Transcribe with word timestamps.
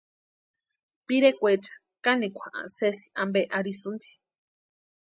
Pirekwaecha 1.05 1.73
kanikwa 2.03 2.47
sési 2.75 3.05
ampe 3.21 3.41
arhisïnti. 3.57 4.09